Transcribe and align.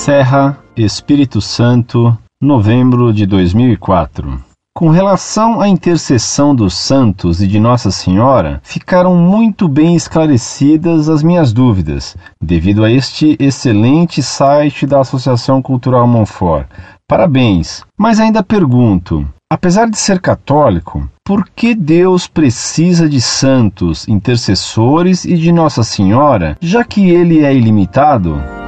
Serra, 0.00 0.58
Espírito 0.74 1.42
Santo, 1.42 2.16
novembro 2.40 3.12
de 3.12 3.26
2004. 3.26 4.42
Com 4.74 4.88
relação 4.88 5.60
à 5.60 5.68
intercessão 5.68 6.54
dos 6.54 6.72
santos 6.72 7.42
e 7.42 7.46
de 7.46 7.60
Nossa 7.60 7.90
Senhora, 7.90 8.62
ficaram 8.64 9.14
muito 9.14 9.68
bem 9.68 9.94
esclarecidas 9.94 11.10
as 11.10 11.22
minhas 11.22 11.52
dúvidas, 11.52 12.16
devido 12.42 12.82
a 12.82 12.90
este 12.90 13.36
excelente 13.38 14.22
site 14.22 14.86
da 14.86 15.00
Associação 15.00 15.60
Cultural 15.60 16.06
Monfort. 16.06 16.66
Parabéns! 17.06 17.84
Mas 17.98 18.18
ainda 18.18 18.42
pergunto: 18.42 19.28
apesar 19.52 19.90
de 19.90 19.98
ser 19.98 20.18
católico, 20.18 21.06
por 21.22 21.46
que 21.54 21.74
Deus 21.74 22.26
precisa 22.26 23.06
de 23.06 23.20
santos, 23.20 24.08
intercessores 24.08 25.26
e 25.26 25.36
de 25.36 25.52
Nossa 25.52 25.84
Senhora, 25.84 26.56
já 26.58 26.82
que 26.84 27.10
ele 27.10 27.44
é 27.44 27.54
ilimitado? 27.54 28.59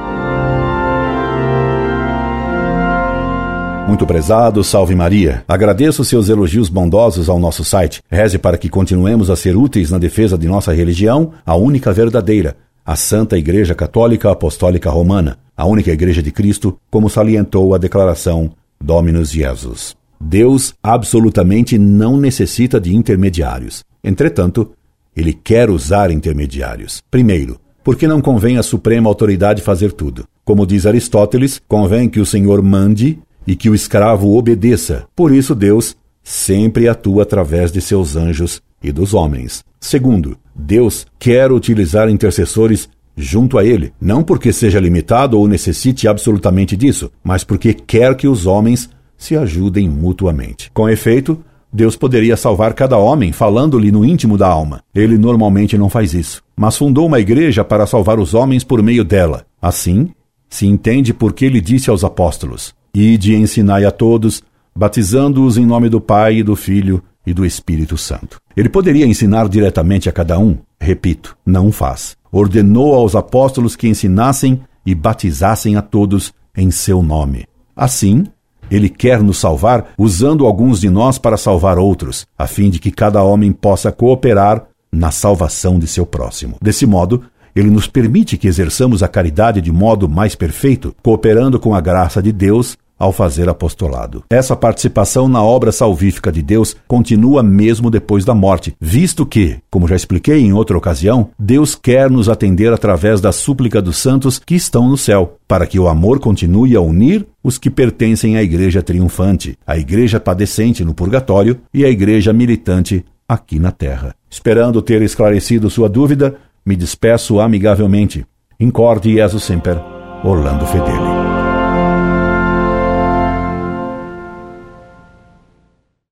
Muito 3.93 4.07
prezado, 4.07 4.63
salve 4.63 4.95
Maria. 4.95 5.45
Agradeço 5.47 6.03
seus 6.03 6.27
elogios 6.27 6.67
bondosos 6.67 7.29
ao 7.29 7.37
nosso 7.37 7.63
site. 7.63 8.01
Reze 8.09 8.39
para 8.39 8.57
que 8.57 8.67
continuemos 8.67 9.29
a 9.29 9.35
ser 9.35 9.55
úteis 9.55 9.91
na 9.91 9.99
defesa 9.99 10.35
de 10.35 10.47
nossa 10.47 10.73
religião, 10.73 11.33
a 11.45 11.55
única 11.55 11.93
verdadeira, 11.93 12.57
a 12.83 12.95
Santa 12.95 13.37
Igreja 13.37 13.75
Católica 13.75 14.31
Apostólica 14.31 14.89
Romana, 14.89 15.37
a 15.55 15.67
única 15.67 15.91
Igreja 15.91 16.23
de 16.23 16.31
Cristo, 16.31 16.75
como 16.89 17.07
salientou 17.07 17.75
a 17.75 17.77
declaração 17.77 18.53
Dominus 18.83 19.29
Jesus. 19.29 19.95
Deus 20.19 20.73
absolutamente 20.81 21.77
não 21.77 22.17
necessita 22.17 22.81
de 22.81 22.95
intermediários. 22.95 23.83
Entretanto, 24.03 24.71
ele 25.15 25.33
quer 25.33 25.69
usar 25.69 26.09
intermediários. 26.09 27.03
Primeiro, 27.11 27.59
porque 27.83 28.07
não 28.07 28.21
convém 28.21 28.57
à 28.57 28.63
suprema 28.63 29.07
autoridade 29.07 29.61
fazer 29.61 29.91
tudo. 29.91 30.25
Como 30.43 30.65
diz 30.65 30.87
Aristóteles, 30.87 31.61
convém 31.67 32.09
que 32.09 32.19
o 32.19 32.25
Senhor 32.25 32.59
mande 32.63 33.19
e 33.45 33.55
que 33.55 33.69
o 33.69 33.75
escravo 33.75 34.37
obedeça. 34.37 35.05
Por 35.15 35.33
isso, 35.33 35.53
Deus 35.53 35.95
sempre 36.23 36.87
atua 36.87 37.23
através 37.23 37.71
de 37.71 37.81
seus 37.81 38.15
anjos 38.15 38.61
e 38.81 38.91
dos 38.91 39.13
homens. 39.13 39.63
Segundo, 39.79 40.37
Deus 40.55 41.05
quer 41.19 41.51
utilizar 41.51 42.09
intercessores 42.09 42.89
junto 43.15 43.57
a 43.57 43.65
ele, 43.65 43.93
não 43.99 44.23
porque 44.23 44.51
seja 44.51 44.79
limitado 44.79 45.37
ou 45.37 45.47
necessite 45.47 46.07
absolutamente 46.07 46.75
disso, 46.75 47.11
mas 47.23 47.43
porque 47.43 47.73
quer 47.73 48.15
que 48.15 48.27
os 48.27 48.45
homens 48.45 48.89
se 49.17 49.35
ajudem 49.35 49.87
mutuamente. 49.87 50.71
Com 50.73 50.89
efeito, 50.89 51.39
Deus 51.71 51.95
poderia 51.95 52.37
salvar 52.37 52.73
cada 52.73 52.97
homem 52.97 53.31
falando-lhe 53.31 53.91
no 53.91 54.05
íntimo 54.05 54.37
da 54.37 54.47
alma. 54.47 54.83
Ele 54.93 55.17
normalmente 55.17 55.77
não 55.77 55.89
faz 55.89 56.13
isso, 56.13 56.43
mas 56.55 56.77
fundou 56.77 57.07
uma 57.07 57.19
igreja 57.19 57.63
para 57.63 57.87
salvar 57.87 58.19
os 58.19 58.33
homens 58.33 58.63
por 58.63 58.81
meio 58.83 59.03
dela. 59.03 59.45
Assim, 59.61 60.09
se 60.49 60.67
entende 60.67 61.13
por 61.13 61.33
que 61.33 61.45
ele 61.45 61.59
disse 61.59 61.89
aos 61.89 62.03
apóstolos: 62.03 62.75
e 62.95 63.17
de 63.17 63.35
ensinai 63.35 63.85
a 63.85 63.91
todos, 63.91 64.43
batizando-os 64.75 65.57
em 65.57 65.65
nome 65.65 65.89
do 65.89 65.99
Pai, 65.99 66.37
e 66.37 66.43
do 66.43 66.55
Filho 66.55 67.03
e 67.25 67.33
do 67.33 67.45
Espírito 67.45 67.97
Santo. 67.97 68.39
Ele 68.55 68.69
poderia 68.69 69.05
ensinar 69.05 69.47
diretamente 69.49 70.09
a 70.09 70.11
cada 70.11 70.37
um, 70.37 70.57
repito, 70.79 71.35
não 71.45 71.71
faz. 71.71 72.15
Ordenou 72.31 72.93
aos 72.93 73.15
apóstolos 73.15 73.75
que 73.75 73.87
ensinassem 73.87 74.61
e 74.85 74.93
batizassem 74.93 75.75
a 75.75 75.81
todos 75.81 76.33
em 76.55 76.69
seu 76.69 77.01
nome. 77.01 77.45
Assim, 77.75 78.25
ele 78.69 78.89
quer 78.89 79.21
nos 79.21 79.37
salvar 79.37 79.93
usando 79.97 80.45
alguns 80.45 80.79
de 80.79 80.89
nós 80.89 81.17
para 81.17 81.37
salvar 81.37 81.77
outros, 81.77 82.25
a 82.37 82.47
fim 82.47 82.69
de 82.69 82.79
que 82.79 82.91
cada 82.91 83.23
homem 83.23 83.51
possa 83.51 83.91
cooperar 83.91 84.65
na 84.91 85.09
salvação 85.09 85.79
de 85.79 85.87
seu 85.87 86.05
próximo. 86.05 86.57
Desse 86.61 86.85
modo, 86.85 87.23
ele 87.55 87.69
nos 87.69 87.87
permite 87.87 88.37
que 88.37 88.47
exerçamos 88.47 89.03
a 89.03 89.07
caridade 89.07 89.61
de 89.61 89.71
modo 89.71 90.09
mais 90.09 90.35
perfeito, 90.35 90.95
cooperando 91.03 91.59
com 91.59 91.73
a 91.73 91.81
graça 91.81 92.21
de 92.21 92.31
Deus 92.31 92.77
ao 92.97 93.11
fazer 93.11 93.49
apostolado. 93.49 94.23
Essa 94.29 94.55
participação 94.55 95.27
na 95.27 95.43
obra 95.43 95.71
salvífica 95.71 96.31
de 96.31 96.41
Deus 96.41 96.75
continua 96.87 97.43
mesmo 97.43 97.89
depois 97.89 98.23
da 98.23 98.33
morte, 98.33 98.75
visto 98.79 99.25
que, 99.25 99.57
como 99.69 99.87
já 99.87 99.95
expliquei 99.95 100.39
em 100.39 100.53
outra 100.53 100.77
ocasião, 100.77 101.29
Deus 101.37 101.75
quer 101.75 102.09
nos 102.09 102.29
atender 102.29 102.71
através 102.71 103.19
da 103.19 103.31
súplica 103.31 103.81
dos 103.81 103.97
santos 103.97 104.39
que 104.39 104.55
estão 104.55 104.87
no 104.87 104.97
céu, 104.97 105.37
para 105.47 105.65
que 105.65 105.79
o 105.79 105.87
amor 105.87 106.19
continue 106.19 106.75
a 106.75 106.81
unir 106.81 107.25
os 107.43 107.57
que 107.57 107.69
pertencem 107.69 108.37
à 108.37 108.43
igreja 108.43 108.81
triunfante, 108.81 109.57
à 109.65 109.77
igreja 109.77 110.19
padecente 110.19 110.85
no 110.85 110.93
purgatório 110.93 111.59
e 111.73 111.83
à 111.83 111.89
igreja 111.89 112.31
militante 112.31 113.03
aqui 113.27 113.59
na 113.59 113.71
terra. 113.71 114.15
Esperando 114.29 114.81
ter 114.81 115.01
esclarecido 115.01 115.69
sua 115.69 115.89
dúvida, 115.89 116.35
me 116.65 116.75
despeço 116.75 117.39
amigavelmente. 117.39 118.25
Incorde 118.59 119.13
Jesus 119.13 119.43
Semper, 119.43 119.77
Orlando 120.23 120.65
Fedeli. 120.65 121.22